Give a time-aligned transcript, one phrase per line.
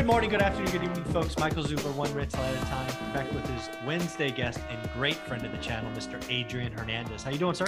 [0.00, 1.36] Good morning, good afternoon, good evening, folks.
[1.36, 5.44] Michael Zuber, one rental at a time, back with his Wednesday guest and great friend
[5.44, 6.18] of the channel, Mr.
[6.30, 7.22] Adrian Hernandez.
[7.22, 7.66] How you doing, sir?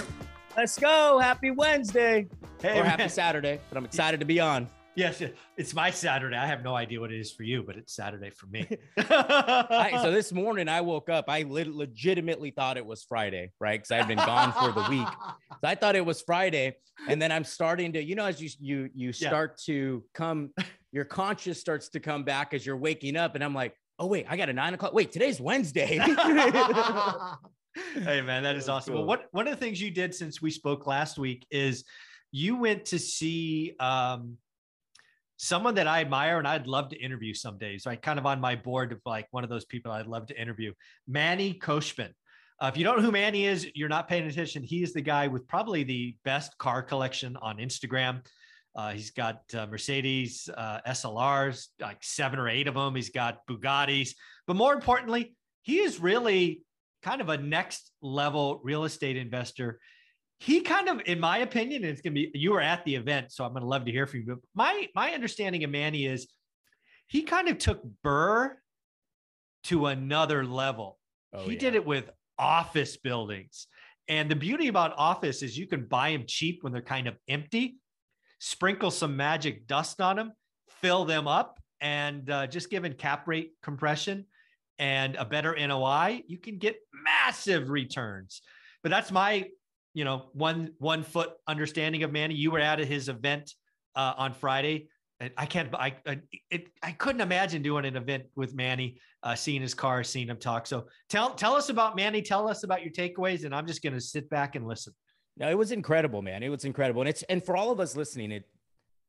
[0.57, 1.19] Let's go.
[1.19, 2.27] Happy Wednesday.
[2.59, 2.85] Hey, or man.
[2.85, 4.67] happy Saturday, but I'm excited to be on.
[4.95, 5.21] Yes,
[5.57, 6.35] it's my Saturday.
[6.35, 8.67] I have no idea what it is for you, but it's Saturday for me.
[8.97, 11.25] I, so this morning I woke up.
[11.27, 13.79] I le- legitimately thought it was Friday, right?
[13.79, 15.07] Because I've been gone for the week.
[15.61, 16.75] So I thought it was Friday,
[17.07, 19.75] and then I'm starting to, you know, as you you you start yeah.
[19.75, 20.49] to come
[20.93, 23.35] your conscious starts to come back as you're waking up.
[23.35, 24.93] And I'm like, oh, wait, I got a nine o'clock.
[24.93, 25.97] Wait, today's Wednesday.
[26.03, 26.07] hey,
[28.21, 28.93] man, that is awesome.
[28.93, 29.01] Cool.
[29.01, 31.83] Well, what, one of the things you did since we spoke last week is
[32.31, 34.37] you went to see um,
[35.37, 37.79] someone that I admire and I'd love to interview someday.
[37.79, 40.27] So I kind of on my board of like one of those people I'd love
[40.27, 40.73] to interview,
[41.07, 42.11] Manny Khoshbin.
[42.61, 44.61] Uh, if you don't know who Manny is, you're not paying attention.
[44.61, 48.21] He is the guy with probably the best car collection on Instagram.
[48.75, 52.95] Uh, he's got uh, Mercedes uh, SLRs, like seven or eight of them.
[52.95, 54.15] He's got Bugattis,
[54.47, 56.63] but more importantly, he is really
[57.03, 59.79] kind of a next level real estate investor.
[60.39, 62.31] He kind of, in my opinion, it's going to be.
[62.33, 64.25] You were at the event, so I'm going to love to hear from you.
[64.27, 66.27] But my my understanding of Manny is
[67.07, 68.53] he kind of took BRRRR
[69.65, 70.97] to another level.
[71.31, 71.59] Oh, he yeah.
[71.59, 73.67] did it with office buildings.
[74.07, 77.15] And the beauty about office is you can buy them cheap when they're kind of
[77.29, 77.77] empty
[78.43, 80.33] sprinkle some magic dust on them,
[80.67, 84.25] fill them up, and uh, just given cap rate compression
[84.79, 86.75] and a better NOI, you can get
[87.05, 88.41] massive returns.
[88.81, 89.47] But that's my,
[89.93, 92.35] you know, one one foot understanding of Manny.
[92.35, 93.53] You were at his event
[93.95, 94.89] uh, on Friday.
[95.37, 95.73] I can't.
[95.73, 96.19] I I,
[96.51, 100.37] it, I couldn't imagine doing an event with Manny, uh, seeing his car, seeing him
[100.37, 100.67] talk.
[100.67, 102.21] So tell tell us about Manny.
[102.21, 104.91] Tell us about your takeaways, and I'm just going to sit back and listen.
[105.37, 106.43] No, it was incredible, man.
[106.43, 107.01] It was incredible.
[107.01, 108.45] And it's and for all of us listening, it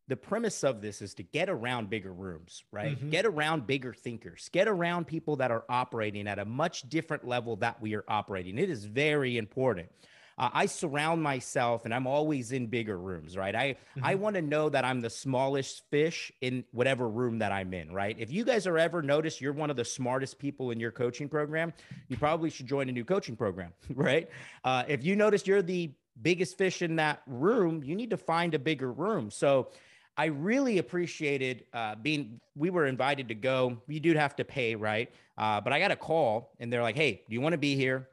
[0.09, 2.97] the premise of this is to get around bigger rooms, right?
[2.97, 3.11] Mm-hmm.
[3.11, 7.57] Get around bigger thinkers, get around people that are operating at a much different level
[7.57, 8.59] that we are operating.
[8.59, 9.89] It is very important.
[10.37, 13.55] Uh, I surround myself and I'm always in bigger rooms, right?
[13.55, 14.05] I mm-hmm.
[14.05, 17.93] I want to know that I'm the smallest fish in whatever room that I'm in,
[17.93, 18.17] right?
[18.19, 21.29] If you guys are ever noticed you're one of the smartest people in your coaching
[21.29, 21.73] program,
[22.09, 24.29] you probably should join a new coaching program, right?
[24.65, 28.55] Uh, if you notice you're the biggest fish in that room, you need to find
[28.55, 29.31] a bigger room.
[29.31, 29.69] So
[30.17, 32.41] I really appreciated uh, being.
[32.55, 33.79] We were invited to go.
[33.89, 35.11] You do have to pay, right?
[35.37, 37.75] Uh, but I got a call, and they're like, "Hey, do you want to be
[37.75, 38.09] here?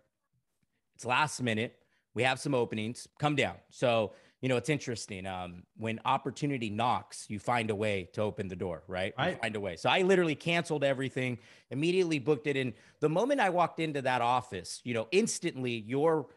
[0.95, 1.78] It's last minute.
[2.13, 3.07] We have some openings.
[3.19, 5.28] Come down." So you know, it's interesting.
[5.28, 9.13] Um, when opportunity knocks, you find a way to open the door, right?
[9.18, 9.33] Right.
[9.33, 9.75] You find a way.
[9.75, 11.38] So I literally canceled everything,
[11.69, 12.57] immediately booked it.
[12.57, 16.28] And the moment I walked into that office, you know, instantly your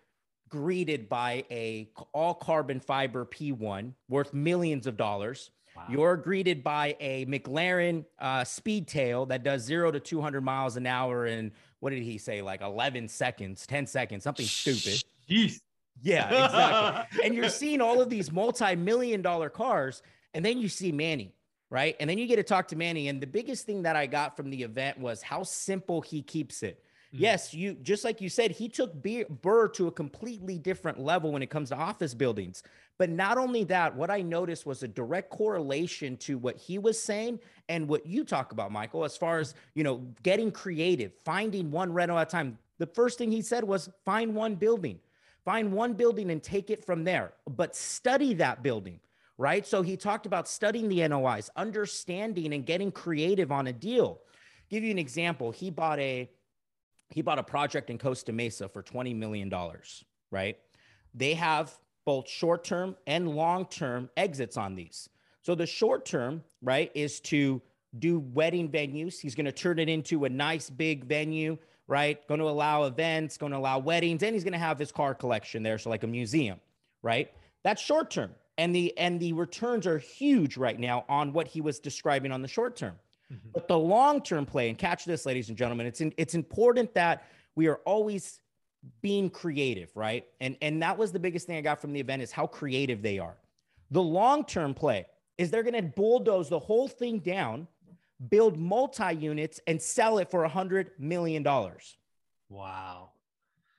[0.55, 5.51] greeted by a all carbon fiber P1 worth millions of dollars.
[5.75, 5.83] Wow.
[5.91, 11.27] You're greeted by a McLaren uh, Speedtail that does zero to 200 miles an hour
[11.27, 11.51] in
[11.81, 15.03] what did he say, like 11 seconds, 10 seconds, something stupid.
[15.29, 15.61] Jeez.
[16.01, 17.21] Yeah, exactly.
[17.25, 20.03] and you're seeing all of these multi-million dollar cars,
[20.35, 21.35] and then you see Manny,
[21.69, 21.97] right?
[21.99, 23.09] And then you get to talk to Manny.
[23.09, 26.63] And the biggest thing that I got from the event was how simple he keeps
[26.63, 26.81] it.
[27.15, 27.23] Mm-hmm.
[27.23, 31.43] Yes, you just like you said, he took BRRRR to a completely different level when
[31.43, 32.65] it comes to office buildings.
[32.99, 37.01] But not only that, what I noticed was a direct correlation to what he was
[37.01, 37.39] saying
[37.69, 41.93] and what you talk about, Michael, as far as you know, getting creative, finding one
[41.93, 42.59] rental at a time.
[42.79, 44.99] The first thing he said was find one building,
[45.45, 48.99] find one building and take it from there, but study that building
[49.37, 49.67] right?
[49.67, 54.21] So he talked about studying the NOIs, understanding and getting creative on a deal.
[54.71, 55.51] Give you an example.
[55.51, 56.31] He bought a
[57.15, 59.49] he bought a project in Costa Mesa for $20 million,
[60.33, 60.59] right?
[61.15, 61.73] They have
[62.05, 65.09] both short term and long term exits on these.
[65.43, 67.63] So the short term, right, is to
[68.01, 69.21] do wedding venues.
[69.21, 71.57] He's going to turn it into a nice big venue,
[71.87, 72.27] right?
[72.27, 75.15] Going to allow events, going to allow weddings, and he's going to have his car
[75.15, 76.59] collection there, so like a museum,
[77.03, 77.31] right?
[77.63, 78.33] That's short term.
[78.59, 82.43] And the and the returns are huge right now on what he was describing on
[82.43, 82.97] the short term.
[83.33, 83.49] Mm-hmm.
[83.53, 86.93] But the long term play, and catch this, ladies and gentlemen, it's in, it's important
[86.95, 87.25] that
[87.55, 88.41] we are always
[89.01, 90.25] being creative, right?
[90.41, 93.03] And and that was the biggest thing I got from the event is how creative
[93.03, 93.37] they are.
[93.91, 95.07] The long term play
[95.39, 97.67] is they're going to bulldoze the whole thing down,
[98.29, 101.97] build multi units, and sell it for a hundred million dollars.
[102.49, 103.11] Wow.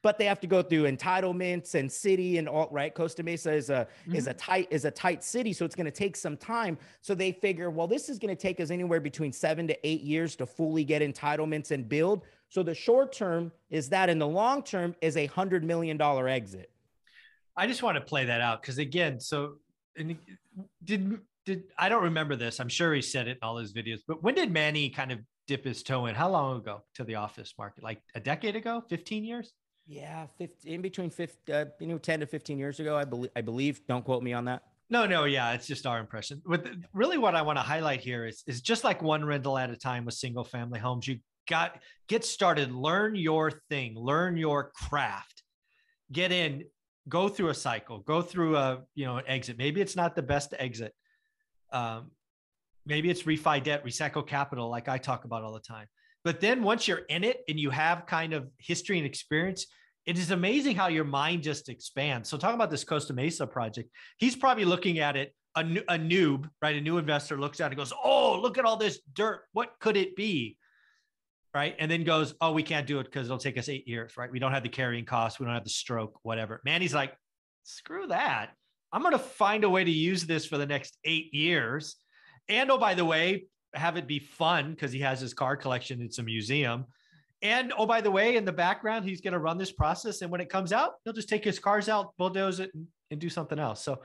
[0.05, 2.93] But they have to go through entitlements and city and all right.
[2.93, 4.15] Costa Mesa is a mm-hmm.
[4.15, 6.77] is a tight is a tight city, so it's going to take some time.
[7.01, 10.01] So they figure, well, this is going to take us anywhere between seven to eight
[10.01, 12.21] years to fully get entitlements and build.
[12.49, 16.27] So the short term is that, and the long term is a hundred million dollar
[16.27, 16.69] exit.
[17.57, 19.55] I just want to play that out because again, so
[20.83, 22.59] did did I don't remember this.
[22.59, 25.17] I'm sure he said it in all his videos, but when did Manny kind of
[25.47, 26.13] dip his toe in?
[26.13, 27.83] How long ago to the office market?
[27.83, 29.51] Like a decade ago, 15 years?
[29.87, 33.31] Yeah, 15, in between 50, uh, you know, 10 to 15 years ago, I believe.
[33.35, 33.85] I believe.
[33.87, 34.63] Don't quote me on that.
[34.89, 36.41] No, no, yeah, it's just our impression.
[36.45, 39.69] But really, what I want to highlight here is is just like one rental at
[39.69, 41.07] a time with single family homes.
[41.07, 45.43] You got get started, learn your thing, learn your craft,
[46.11, 46.65] get in,
[47.09, 49.57] go through a cycle, go through a you know an exit.
[49.57, 50.93] Maybe it's not the best exit.
[51.71, 52.11] Um,
[52.85, 55.87] maybe it's refi debt, recycle capital, like I talk about all the time.
[56.25, 59.67] But then once you're in it and you have kind of history and experience,
[60.05, 62.29] it is amazing how your mind just expands.
[62.29, 65.33] So talking about this Costa Mesa project, he's probably looking at it.
[65.55, 66.75] A, a noob, right?
[66.75, 69.43] A new investor looks at it goes, "Oh, look at all this dirt.
[69.53, 70.57] What could it be?"
[71.53, 71.73] right?
[71.79, 74.29] And then goes, oh, we can't do it because it'll take us eight years, right?
[74.29, 76.61] We don't have the carrying costs, we don't have the stroke, whatever.
[76.65, 77.13] Manny's like,
[77.63, 78.49] screw that.
[78.91, 81.95] I'm going to find a way to use this for the next eight years.
[82.49, 83.45] And oh, by the way,
[83.75, 86.01] have it be fun because he has his car collection.
[86.01, 86.85] It's a museum.
[87.41, 90.21] And oh, by the way, in the background, he's going to run this process.
[90.21, 93.19] And when it comes out, he'll just take his cars out, bulldoze it, and, and
[93.19, 93.83] do something else.
[93.83, 94.01] So,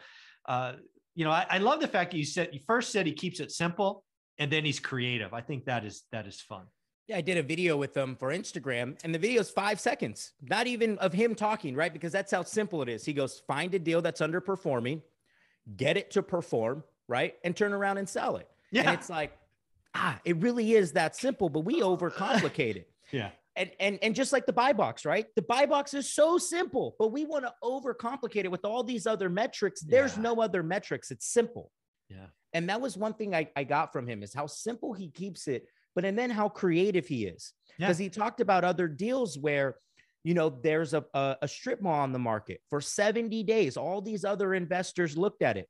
[0.47, 0.75] uh,
[1.15, 3.41] you know, I, I love the fact that you said you first said he keeps
[3.41, 4.05] it simple
[4.39, 5.33] and then he's creative.
[5.33, 6.65] I think that is that is fun.
[7.07, 10.33] Yeah, I did a video with them for Instagram, and the video is five seconds,
[10.43, 11.93] not even of him talking, right?
[11.93, 13.05] Because that's how simple it is.
[13.05, 15.03] He goes, find a deal that's underperforming,
[15.77, 17.35] get it to perform, right?
[17.43, 18.49] And turn around and sell it.
[18.71, 18.83] Yeah.
[18.83, 19.37] And it's like,
[19.95, 22.91] ah, it really is that simple, but we overcomplicate it.
[23.13, 23.31] yeah.
[23.57, 25.27] And, and, and just like the buy box, right?
[25.35, 29.07] The buy box is so simple, but we want to overcomplicate it with all these
[29.07, 29.81] other metrics.
[29.81, 30.23] There's yeah.
[30.23, 31.11] no other metrics.
[31.11, 31.71] It's simple.
[32.09, 32.27] Yeah.
[32.53, 35.49] And that was one thing I, I got from him is how simple he keeps
[35.49, 38.05] it but and then how creative he is because yeah.
[38.05, 39.77] he talked about other deals where
[40.25, 44.01] you know there's a, a, a strip mall on the market for 70 days all
[44.01, 45.69] these other investors looked at it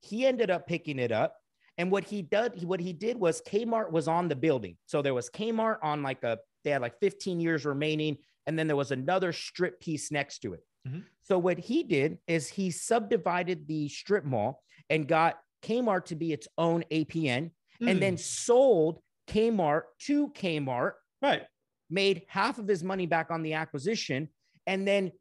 [0.00, 1.36] he ended up picking it up
[1.78, 5.14] and what he did what he did was kmart was on the building so there
[5.14, 8.16] was kmart on like a they had like 15 years remaining
[8.46, 11.00] and then there was another strip piece next to it mm-hmm.
[11.22, 16.32] so what he did is he subdivided the strip mall and got kmart to be
[16.32, 17.90] its own apn mm.
[17.90, 21.42] and then sold Kmart to Kmart, right?
[21.90, 24.28] Made half of his money back on the acquisition,
[24.66, 25.12] and then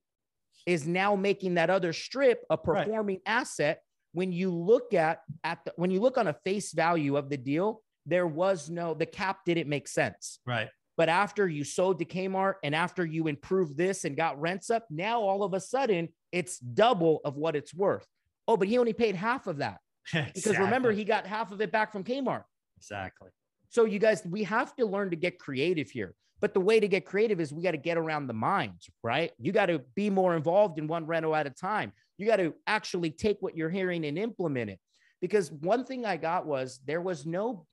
[0.65, 3.33] is now making that other strip a performing right.
[3.39, 3.81] asset.
[4.13, 7.37] When you look at at the, when you look on a face value of the
[7.37, 10.39] deal, there was no the cap didn't make sense.
[10.45, 10.69] Right.
[10.97, 14.85] But after you sold to Kmart and after you improved this and got rents up,
[14.89, 18.05] now all of a sudden it's double of what it's worth.
[18.47, 19.79] Oh, but he only paid half of that.
[20.13, 20.31] Exactly.
[20.41, 22.43] Because remember, he got half of it back from Kmart.
[22.77, 23.29] Exactly.
[23.71, 26.13] So, you guys, we have to learn to get creative here.
[26.41, 29.31] But the way to get creative is we got to get around the mind, right?
[29.39, 31.93] You got to be more involved in one rental at a time.
[32.17, 34.79] You got to actually take what you're hearing and implement it.
[35.21, 37.65] Because one thing I got was there was no,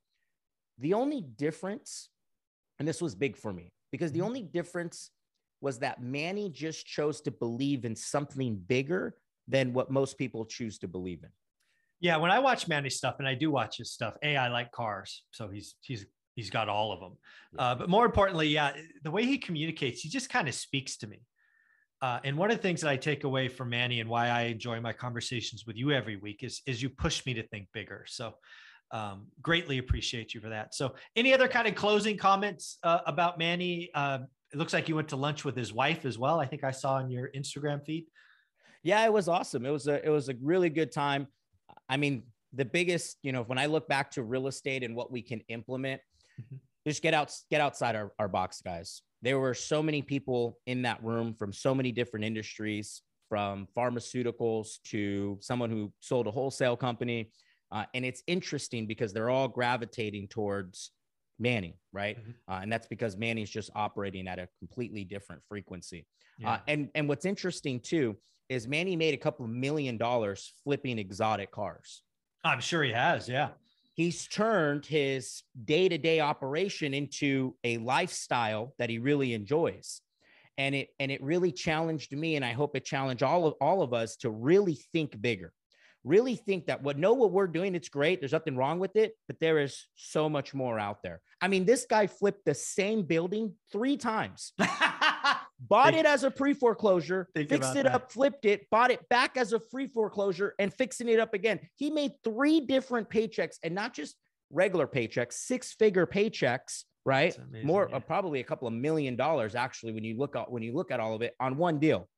[0.78, 2.10] the only difference,
[2.78, 4.26] and this was big for me, because the mm-hmm.
[4.28, 5.10] only difference
[5.60, 9.16] was that Manny just chose to believe in something bigger
[9.48, 11.30] than what most people choose to believe in.
[12.00, 14.70] Yeah, when I watch Manny's stuff, and I do watch his stuff, a I like
[14.72, 17.16] cars, so he's he's he's got all of them.
[17.58, 21.08] Uh, but more importantly, yeah, the way he communicates, he just kind of speaks to
[21.08, 21.20] me.
[22.00, 24.42] Uh, and one of the things that I take away from Manny and why I
[24.42, 28.04] enjoy my conversations with you every week is is you push me to think bigger.
[28.06, 28.34] So
[28.92, 30.74] um, greatly appreciate you for that.
[30.74, 33.90] So any other kind of closing comments uh, about Manny?
[33.94, 34.20] Uh,
[34.52, 36.40] it looks like you went to lunch with his wife as well.
[36.40, 38.06] I think I saw on your Instagram feed.
[38.82, 39.66] Yeah, it was awesome.
[39.66, 41.26] It was a it was a really good time.
[41.88, 45.10] I mean, the biggest, you know, when I look back to real estate and what
[45.10, 46.00] we can implement,
[46.40, 46.56] mm-hmm.
[46.86, 49.02] just get out, get outside our, our box, guys.
[49.22, 54.80] There were so many people in that room from so many different industries, from pharmaceuticals
[54.84, 57.30] to someone who sold a wholesale company.
[57.70, 60.92] Uh, and it's interesting because they're all gravitating towards
[61.38, 62.18] Manny, right?
[62.18, 62.52] Mm-hmm.
[62.52, 66.06] Uh, and that's because Manny's just operating at a completely different frequency.
[66.38, 66.52] Yeah.
[66.52, 68.16] Uh, and and what's interesting too
[68.48, 72.02] is Manny made a couple of million dollars flipping exotic cars.
[72.44, 73.28] I'm sure he has.
[73.28, 73.48] Yeah.
[73.94, 80.00] He's turned his day to day operation into a lifestyle that he really enjoys.
[80.56, 82.36] And it, and it really challenged me.
[82.36, 85.52] And I hope it challenged all of, all of us to really think bigger.
[86.04, 88.20] Really think that what know what we're doing, it's great.
[88.20, 91.20] There's nothing wrong with it, but there is so much more out there.
[91.40, 94.52] I mean, this guy flipped the same building three times.
[95.60, 97.86] bought Think- it as a pre foreclosure, fixed it that.
[97.86, 101.60] up, flipped it, bought it back as a free foreclosure, and fixing it up again.
[101.76, 104.16] He made three different paychecks and not just
[104.50, 107.36] regular paychecks, six figure paychecks, right?
[107.36, 107.96] Amazing, More yeah.
[107.96, 110.90] uh, probably a couple of million dollars actually when you look at when you look
[110.90, 112.08] at all of it on one deal.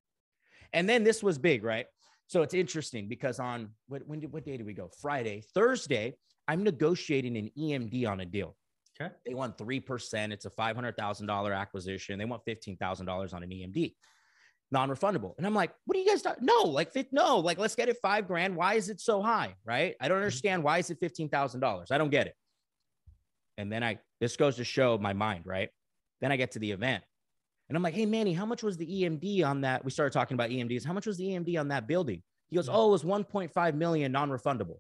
[0.73, 1.87] And then this was big, right?
[2.31, 4.89] So it's interesting because on what when did what day did we go?
[5.03, 6.15] Friday, Thursday,
[6.47, 8.57] I'm negotiating an EMD on a deal.
[9.01, 9.13] Okay.
[9.27, 10.31] They want 3%.
[10.31, 12.21] It's a $500,000 acquisition.
[12.21, 13.95] They want $15,000 on an EMD,
[14.71, 15.35] non refundable.
[15.39, 16.47] And I'm like, what are you guys talking?
[16.47, 18.55] No, like, no, like, let's get it five grand.
[18.55, 19.57] Why is it so high?
[19.65, 19.97] Right.
[20.01, 20.23] I don't mm-hmm.
[20.23, 20.63] understand.
[20.63, 21.91] Why is it $15,000?
[21.91, 22.37] I don't get it.
[23.59, 25.71] And then I, this goes to show my mind, right?
[26.21, 27.03] Then I get to the event
[27.71, 29.85] and I'm like, hey, Manny, how much was the EMD on that?
[29.85, 30.85] We started talking about EMDs.
[30.85, 32.23] How much was the EMD on that building?
[32.49, 34.79] He goes, oh, it was 1.5 million non refundable.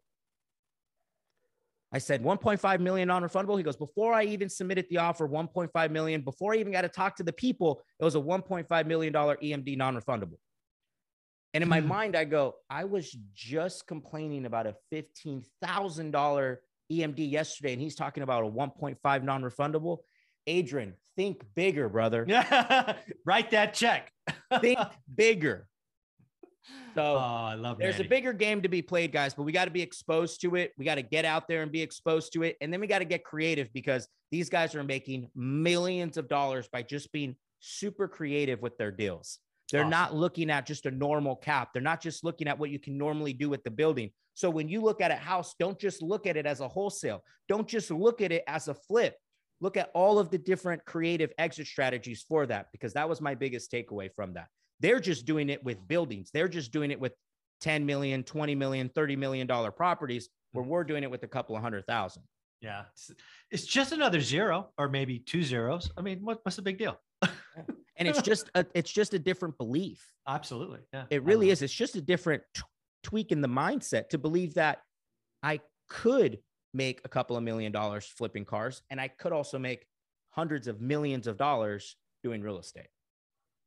[1.92, 3.56] I said 1.5 million non-refundable.
[3.56, 6.20] He goes, before I even submitted the offer, 1.5 million.
[6.22, 9.36] Before I even got to talk to the people, it was a 1.5 million dollar
[9.42, 10.38] EMD non-refundable.
[11.52, 11.88] And in my Hmm.
[11.88, 17.82] mind, I go, I was just complaining about a fifteen thousand dollar EMD yesterday, and
[17.82, 19.98] he's talking about a 1.5 non-refundable.
[20.46, 22.24] Adrian, think bigger, brother.
[23.24, 24.12] Write that check.
[24.60, 24.78] Think
[25.14, 25.66] bigger.
[26.96, 28.06] oh, I love there's Manny.
[28.06, 30.72] a bigger game to be played, guys, but we got to be exposed to it.
[30.78, 32.56] We got to get out there and be exposed to it.
[32.60, 36.68] And then we got to get creative because these guys are making millions of dollars
[36.72, 39.38] by just being super creative with their deals.
[39.72, 39.90] They're Awesome.
[39.90, 41.70] not looking at just a normal cap.
[41.72, 44.10] They're not just looking at what you can normally do with the building.
[44.34, 47.22] So when you look at a house, don't just look at it as a wholesale.
[47.48, 49.14] Don't just look at it as a flip.
[49.60, 53.34] Look at all of the different creative exit strategies for that because that was my
[53.34, 54.48] biggest takeaway from that.
[54.80, 56.30] They're just doing it with buildings.
[56.32, 57.12] They're just doing it with
[57.60, 61.54] 10 million, 20 million, 30 million dollar properties where we're doing it with a couple
[61.54, 62.22] of hundred thousand.
[62.60, 62.84] Yeah.
[63.50, 65.90] It's, just another zero or maybe two zeros.
[65.96, 66.98] I mean, what, what's the big deal?
[68.00, 70.02] And it's just a, it's just a different belief.
[70.26, 70.78] Absolutely.
[70.90, 71.04] Yeah.
[71.10, 71.60] It really is.
[71.60, 72.62] It's just a different t-
[73.02, 74.78] tweak in the mindset to believe that
[75.42, 76.38] I could
[76.72, 79.86] make a couple of million dollars flipping cars and I could also make
[80.30, 82.86] hundreds of millions of dollars doing real estate.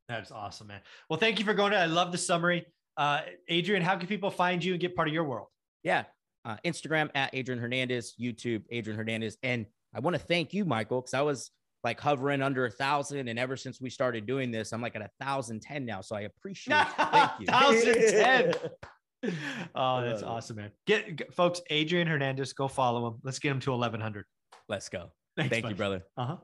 [0.10, 0.82] That's awesome, man.
[1.10, 1.72] Well, thank you for going.
[1.72, 2.66] To, I love the summary.
[2.98, 5.48] Uh, Adrian, how can people find you and get part of your world?
[5.84, 6.04] Yeah.
[6.46, 9.38] Uh, Instagram at Adrian Hernandez, YouTube, Adrian Hernandez.
[9.44, 11.52] And I want to thank you, Michael, because I was
[11.84, 13.28] like hovering under a thousand.
[13.28, 16.02] And ever since we started doing this, I'm like at a thousand ten now.
[16.02, 16.88] So I appreciate it.
[16.98, 17.46] Thank you.
[17.48, 18.54] 1,010.
[19.76, 20.72] Oh, that's awesome, man.
[20.86, 23.20] Get g- folks, Adrian Hernandez, go follow him.
[23.24, 24.26] Let's get him to 1100.
[24.70, 25.12] Let's go.
[25.38, 26.04] Thanks, Thank you, brother.
[26.18, 26.38] Uh-huh.